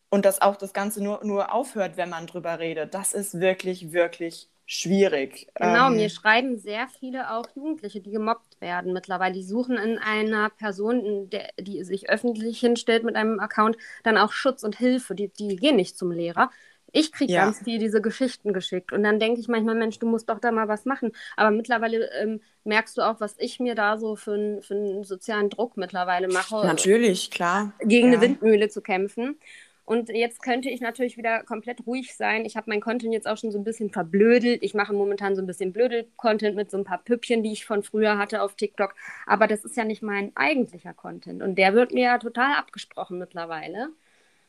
[0.09, 2.95] und dass auch das Ganze nur, nur aufhört, wenn man drüber redet.
[2.95, 5.49] Das ist wirklich, wirklich schwierig.
[5.57, 9.35] Genau, ähm, mir schreiben sehr viele auch Jugendliche, die gemobbt werden mittlerweile.
[9.35, 14.31] Die suchen in einer Person, der, die sich öffentlich hinstellt mit einem Account, dann auch
[14.31, 15.17] Schutz und Hilfe.
[15.17, 16.51] Die, die gehen nicht zum Lehrer,
[16.93, 17.45] ich kriege ja.
[17.45, 20.53] ganz viel diese Geschichten geschickt und dann denke ich manchmal, Mensch, du musst doch da
[20.53, 21.13] mal was machen.
[21.37, 25.51] Aber mittlerweile ähm, merkst du auch, was ich mir da so für, für einen sozialen
[25.51, 26.67] Druck mittlerweile mache.
[26.67, 27.73] Natürlich, klar.
[27.81, 28.19] Gegen ja.
[28.19, 29.37] eine Windmühle zu kämpfen.
[29.85, 32.45] Und jetzt könnte ich natürlich wieder komplett ruhig sein.
[32.45, 34.63] Ich habe mein Content jetzt auch schon so ein bisschen verblödelt.
[34.63, 37.83] Ich mache momentan so ein bisschen Blödel-Content mit so ein paar Püppchen, die ich von
[37.83, 38.95] früher hatte auf TikTok.
[39.27, 41.43] Aber das ist ja nicht mein eigentlicher Content.
[41.43, 43.89] Und der wird mir ja total abgesprochen mittlerweile.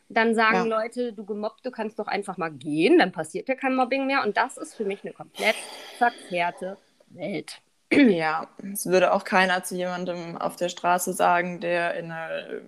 [0.09, 0.81] Dann sagen ja.
[0.81, 4.23] Leute, du gemobbt, du kannst doch einfach mal gehen, dann passiert ja kein Mobbing mehr.
[4.23, 5.55] Und das ist für mich eine komplett
[5.97, 7.61] verkehrte Welt.
[7.91, 12.61] Ja, es würde auch keiner zu jemandem auf der Straße sagen, der in eine,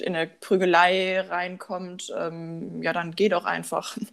[0.00, 3.96] in eine Prügelei reinkommt, ähm, ja, dann geh doch einfach.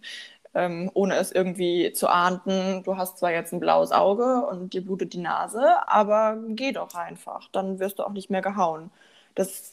[0.54, 4.84] Ähm, ohne es irgendwie zu ahnden, du hast zwar jetzt ein blaues Auge und dir
[4.84, 8.90] blutet die Nase, aber geh doch einfach, dann wirst du auch nicht mehr gehauen.
[9.34, 9.72] Das,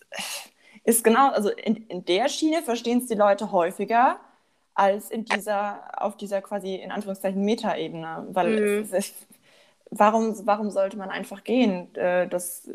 [0.83, 4.19] ist genau, also in, in der Schiene verstehen es die Leute häufiger
[4.73, 8.27] als in dieser, auf dieser quasi in Anführungszeichen Metaebene.
[8.29, 8.83] Weil mhm.
[8.83, 9.13] es, es,
[9.91, 11.93] warum, warum sollte man einfach gehen?
[11.95, 12.69] Äh, das,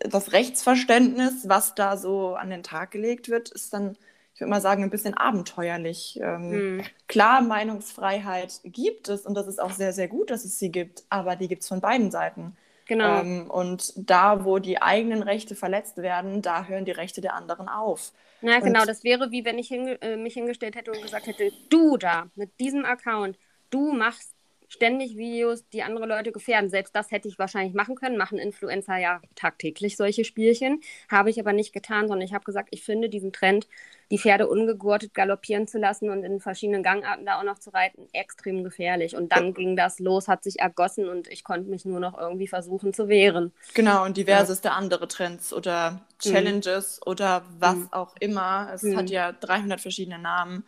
[0.00, 3.96] das Rechtsverständnis, was da so an den Tag gelegt wird, ist dann,
[4.34, 6.18] ich würde mal sagen, ein bisschen abenteuerlich.
[6.20, 6.82] Ähm, mhm.
[7.06, 11.04] Klar, Meinungsfreiheit gibt es und das ist auch sehr, sehr gut, dass es sie gibt,
[11.10, 12.56] aber die gibt es von beiden Seiten.
[12.86, 13.20] Genau.
[13.20, 17.68] Ähm, und da, wo die eigenen Rechte verletzt werden, da hören die Rechte der anderen
[17.68, 18.12] auf.
[18.40, 18.80] Ja, genau.
[18.82, 21.96] Und das wäre wie wenn ich hinge äh, mich hingestellt hätte und gesagt hätte, du
[21.96, 23.38] da mit diesem Account,
[23.70, 24.33] du machst
[24.68, 26.70] ständig Videos, die andere Leute gefährden.
[26.70, 28.16] Selbst das hätte ich wahrscheinlich machen können.
[28.16, 30.80] Machen Influencer ja tagtäglich solche Spielchen.
[31.10, 33.68] Habe ich aber nicht getan, sondern ich habe gesagt, ich finde diesen Trend,
[34.10, 38.08] die Pferde ungegurtet galoppieren zu lassen und in verschiedenen Gangarten da auch noch zu reiten,
[38.12, 39.16] extrem gefährlich.
[39.16, 42.48] Und dann ging das los, hat sich ergossen und ich konnte mich nur noch irgendwie
[42.48, 43.52] versuchen zu wehren.
[43.74, 44.74] Genau, und diverseste ja.
[44.74, 45.98] andere Trends oder mhm.
[46.18, 47.10] Challenges mhm.
[47.10, 47.92] oder was mhm.
[47.92, 48.70] auch immer.
[48.74, 48.96] Es mhm.
[48.96, 50.64] hat ja 300 verschiedene Namen.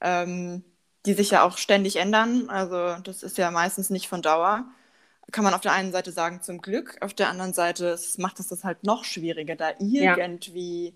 [0.00, 0.64] Ähm,
[1.06, 2.48] die sich ja auch ständig ändern.
[2.48, 4.64] Also das ist ja meistens nicht von Dauer.
[5.32, 6.96] Kann man auf der einen Seite sagen, zum Glück.
[7.00, 10.94] Auf der anderen Seite macht es das halt noch schwieriger, da irgendwie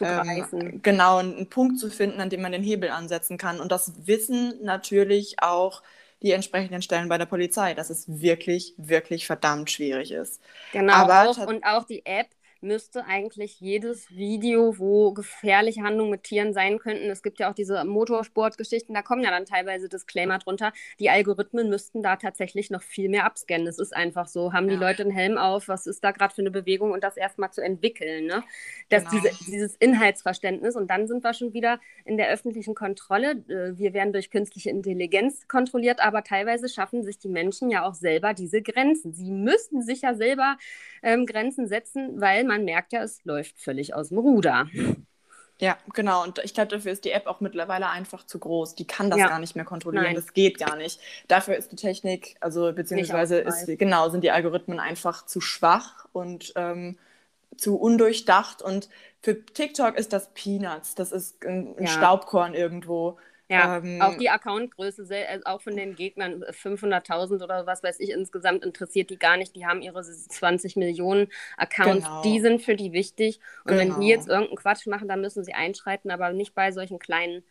[0.00, 0.26] ja.
[0.52, 3.60] ähm, genau einen Punkt zu finden, an dem man den Hebel ansetzen kann.
[3.60, 5.82] Und das wissen natürlich auch
[6.22, 10.40] die entsprechenden Stellen bei der Polizei, dass es wirklich, wirklich verdammt schwierig ist.
[10.72, 12.28] Genau, Aber auch, und auch die App
[12.64, 17.54] müsste eigentlich jedes Video, wo gefährliche Handlungen mit Tieren sein könnten, es gibt ja auch
[17.54, 22.82] diese Motorsportgeschichten, da kommen ja dann teilweise Disclaimer drunter, die Algorithmen müssten da tatsächlich noch
[22.82, 23.66] viel mehr abscannen.
[23.66, 24.74] Es ist einfach so, haben ja.
[24.74, 27.52] die Leute einen Helm auf, was ist da gerade für eine Bewegung und das erstmal
[27.52, 28.42] zu entwickeln, ne?
[28.88, 29.22] Dass genau.
[29.22, 33.44] diese, dieses Inhaltsverständnis und dann sind wir schon wieder in der öffentlichen Kontrolle.
[33.48, 37.94] Äh, wir werden durch künstliche Intelligenz kontrolliert, aber teilweise schaffen sich die Menschen ja auch
[37.94, 39.12] selber diese Grenzen.
[39.12, 40.56] Sie müssen sich ja selber
[41.02, 44.68] ähm, Grenzen setzen, weil man merkt ja, es läuft völlig aus dem Ruder.
[45.60, 46.22] Ja, genau.
[46.22, 48.74] Und ich glaube, dafür ist die App auch mittlerweile einfach zu groß.
[48.74, 49.28] Die kann das ja.
[49.28, 50.04] gar nicht mehr kontrollieren.
[50.04, 50.14] Nein.
[50.14, 51.00] Das geht gar nicht.
[51.28, 56.52] Dafür ist die Technik, also beziehungsweise ist, genau, sind die Algorithmen einfach zu schwach und
[56.56, 56.98] ähm,
[57.56, 58.62] zu undurchdacht.
[58.62, 58.88] Und
[59.22, 60.96] für TikTok ist das Peanuts.
[60.96, 61.90] Das ist ein, ein ja.
[61.90, 63.16] Staubkorn irgendwo.
[63.54, 68.00] Ja, ähm, auch die Accountgröße, also auch von den Gegnern 500.000 äh, oder was weiß
[68.00, 69.54] ich insgesamt interessiert die gar nicht.
[69.56, 72.22] Die haben ihre 20 Millionen Accounts, genau.
[72.22, 73.40] die sind für die wichtig.
[73.64, 73.80] Und genau.
[73.80, 74.08] wenn die genau.
[74.08, 77.44] jetzt irgendeinen Quatsch machen, dann müssen sie einschreiten, aber nicht bei solchen kleinen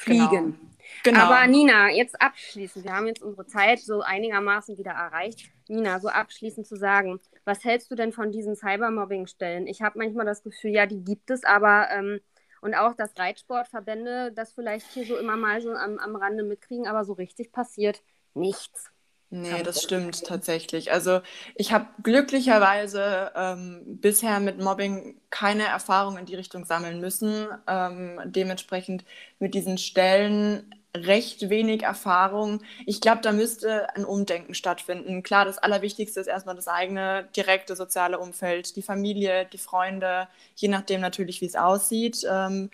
[0.00, 0.58] Fliegen.
[1.02, 1.18] Genau.
[1.18, 1.20] genau.
[1.20, 5.50] Aber Nina, jetzt abschließend, wir haben jetzt unsere Zeit so einigermaßen wieder erreicht.
[5.68, 9.66] Nina, so abschließend zu sagen, was hältst du denn von diesen Cybermobbing-Stellen?
[9.66, 12.20] Ich habe manchmal das Gefühl, ja, die gibt es, aber ähm,
[12.60, 16.86] und auch, dass Reitsportverbände das vielleicht hier so immer mal so am, am Rande mitkriegen,
[16.86, 18.02] aber so richtig passiert
[18.34, 18.90] nichts.
[19.32, 20.90] Nee, das stimmt tatsächlich.
[20.90, 21.20] Also
[21.54, 27.46] ich habe glücklicherweise ähm, bisher mit Mobbing keine Erfahrung in die Richtung sammeln müssen.
[27.68, 29.04] Ähm, dementsprechend
[29.38, 32.62] mit diesen Stellen recht wenig Erfahrung.
[32.86, 35.22] Ich glaube, da müsste ein Umdenken stattfinden.
[35.22, 40.68] Klar, das Allerwichtigste ist erstmal das eigene direkte soziale Umfeld, die Familie, die Freunde, je
[40.68, 42.26] nachdem natürlich, wie es aussieht.
[42.28, 42.70] Ähm,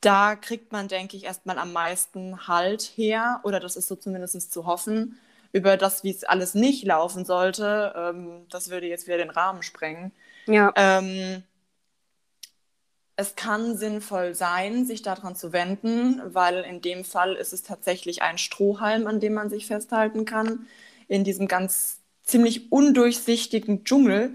[0.00, 4.52] da kriegt man, denke ich, erstmal am meisten Halt her, oder das ist so zumindest
[4.52, 5.18] zu hoffen.
[5.52, 9.62] Über das, wie es alles nicht laufen sollte, ähm, das würde jetzt wieder den Rahmen
[9.62, 10.10] sprengen.
[10.46, 10.72] Ja.
[10.74, 11.44] Ähm,
[13.22, 18.22] es kann sinnvoll sein, sich daran zu wenden, weil in dem Fall ist es tatsächlich
[18.22, 20.66] ein Strohhalm, an dem man sich festhalten kann,
[21.08, 24.34] in diesem ganz ziemlich undurchsichtigen Dschungel.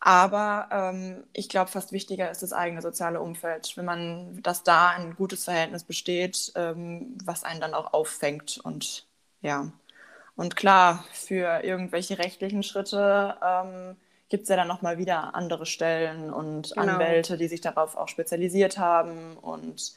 [0.00, 4.90] Aber ähm, ich glaube, fast wichtiger ist das eigene soziale Umfeld, wenn man, dass da
[4.90, 8.60] ein gutes Verhältnis besteht, ähm, was einen dann auch auffängt.
[8.62, 9.06] Und
[9.42, 9.72] ja,
[10.36, 13.96] und klar, für irgendwelche rechtlichen Schritte ähm,
[14.28, 16.94] gibt es ja dann nochmal wieder andere Stellen und genau.
[16.94, 19.36] Anwälte, die sich darauf auch spezialisiert haben.
[19.36, 19.94] Und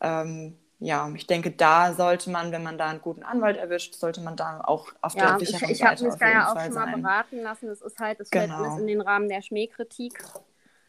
[0.00, 4.20] ähm, ja, ich denke, da sollte man, wenn man da einen guten Anwalt erwischt, sollte
[4.20, 6.74] man da auch auf ja, der sicheren ich, ich habe mich da ja auch schon
[6.74, 7.68] mal beraten lassen.
[7.68, 8.46] Es ist halt, es genau.
[8.46, 10.22] fällt alles in den Rahmen der Schmähkritik.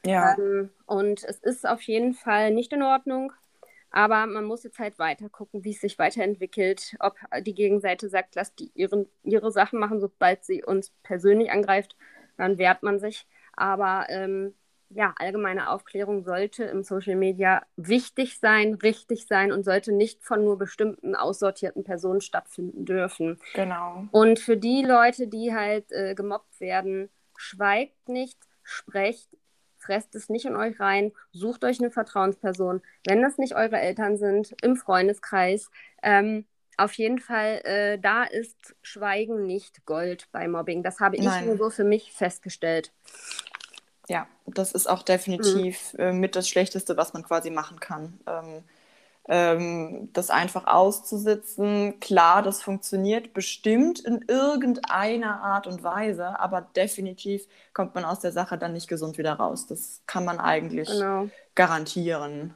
[0.06, 0.38] Ja.
[0.38, 3.32] Ähm, und es ist auf jeden Fall nicht in Ordnung.
[3.90, 6.98] Aber man muss jetzt halt weiter gucken, wie es sich weiterentwickelt.
[7.00, 11.96] Ob die Gegenseite sagt, lasst die ihren, ihre Sachen machen, sobald sie uns persönlich angreift
[12.38, 13.28] dann wehrt man sich.
[13.54, 14.54] Aber ähm,
[14.90, 20.44] ja, allgemeine Aufklärung sollte im Social Media wichtig sein, richtig sein und sollte nicht von
[20.44, 23.40] nur bestimmten aussortierten Personen stattfinden dürfen.
[23.54, 24.08] Genau.
[24.12, 29.38] Und für die Leute, die halt äh, gemobbt werden, schweigt nicht, sprecht,
[29.78, 32.82] fresst es nicht in euch rein, sucht euch eine Vertrauensperson.
[33.06, 35.70] Wenn das nicht eure Eltern sind, im Freundeskreis,
[36.04, 36.46] ähm,
[36.78, 40.84] auf jeden Fall, äh, da ist Schweigen nicht Gold bei Mobbing.
[40.84, 41.46] Das habe ich Nein.
[41.46, 42.92] nur so für mich festgestellt.
[44.08, 46.00] Ja, das ist auch definitiv mhm.
[46.00, 48.20] äh, mit das Schlechteste, was man quasi machen kann.
[48.28, 48.64] Ähm,
[49.28, 57.48] ähm, das einfach auszusitzen, klar, das funktioniert bestimmt in irgendeiner Art und Weise, aber definitiv
[57.74, 59.66] kommt man aus der Sache dann nicht gesund wieder raus.
[59.66, 61.30] Das kann man eigentlich genau.
[61.56, 62.54] garantieren.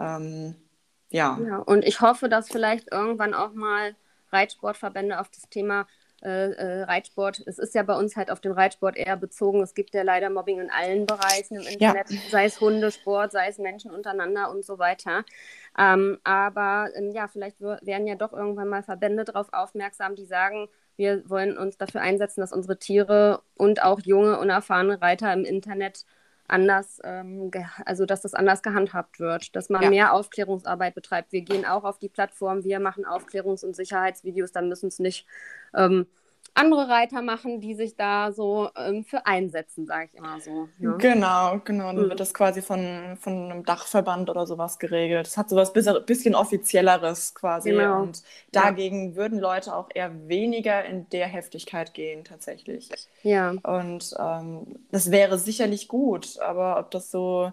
[0.00, 0.54] Ähm,
[1.10, 1.38] ja.
[1.46, 1.58] ja.
[1.58, 3.94] Und ich hoffe, dass vielleicht irgendwann auch mal
[4.30, 5.86] Reitsportverbände auf das Thema
[6.20, 9.62] äh, äh, Reitsport, es ist ja bei uns halt auf den Reitsport eher bezogen.
[9.62, 12.18] Es gibt ja leider Mobbing in allen Bereichen im Internet, ja.
[12.30, 15.24] sei es Hundesport, sei es Menschen untereinander und so weiter.
[15.78, 20.68] Ähm, aber ähm, ja, vielleicht werden ja doch irgendwann mal Verbände darauf aufmerksam, die sagen,
[20.96, 26.04] wir wollen uns dafür einsetzen, dass unsere Tiere und auch junge, unerfahrene Reiter im Internet
[26.48, 27.50] anders, ähm,
[27.84, 29.90] also dass das anders gehandhabt wird, dass man ja.
[29.90, 31.32] mehr Aufklärungsarbeit betreibt.
[31.32, 35.26] Wir gehen auch auf die Plattform, wir machen Aufklärungs- und Sicherheitsvideos, dann müssen es nicht
[35.74, 36.06] ähm,
[36.54, 40.68] andere Reiter machen, die sich da so ähm, für einsetzen, sage ich immer so.
[40.78, 40.96] Ja.
[40.96, 41.92] Genau, genau.
[41.92, 42.08] Dann mhm.
[42.10, 45.26] wird das quasi von, von einem Dachverband oder sowas geregelt.
[45.26, 47.70] Das hat sowas bisschen offizielleres quasi.
[47.70, 48.02] Genau.
[48.02, 49.16] Und dagegen ja.
[49.16, 52.88] würden Leute auch eher weniger in der Heftigkeit gehen, tatsächlich.
[53.22, 53.54] Ja.
[53.62, 57.52] Und ähm, das wäre sicherlich gut, aber ob das so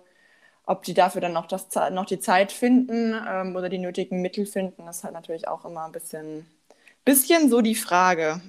[0.66, 4.46] ob die dafür dann noch, das, noch die Zeit finden ähm, oder die nötigen Mittel
[4.46, 6.46] finden, ist halt natürlich auch immer ein bisschen,
[7.04, 8.42] bisschen so die Frage.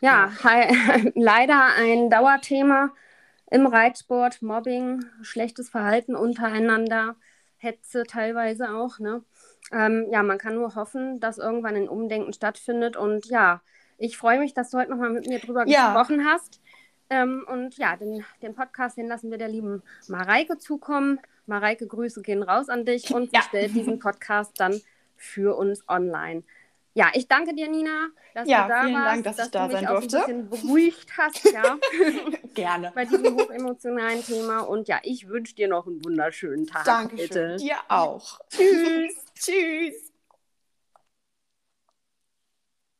[0.00, 0.32] Ja,
[1.14, 2.90] leider ein Dauerthema.
[3.50, 7.16] im Reitsport, Mobbing, schlechtes Verhalten untereinander,
[7.58, 8.98] Hetze teilweise auch.
[8.98, 9.22] Ne?
[9.70, 12.96] Ähm, ja, man kann nur hoffen, dass irgendwann ein Umdenken stattfindet.
[12.96, 13.60] Und ja,
[13.98, 15.92] ich freue mich, dass du heute nochmal mit mir drüber ja.
[15.92, 16.60] gesprochen hast.
[17.10, 21.20] Ähm, und ja, den, den Podcast, den lassen wir der lieben Mareike zukommen.
[21.46, 23.42] Mareike, Grüße gehen raus an dich und ja.
[23.42, 24.80] stellt diesen Podcast dann
[25.16, 26.42] für uns online.
[26.94, 29.52] Ja, ich danke dir, Nina, dass ja, du da vielen warst, Dank, dass, dass ich
[29.52, 30.24] da du mich sein auch durfte.
[30.24, 31.78] ein bisschen beruhigt hast, ja.
[32.54, 32.92] Gerne.
[32.94, 34.60] Bei diesem hochemotionalen Thema.
[34.60, 36.84] Und ja, ich wünsche dir noch einen wunderschönen Tag.
[36.84, 38.40] Danke dir auch.
[38.50, 39.24] Tschüss.
[39.34, 40.11] Tschüss.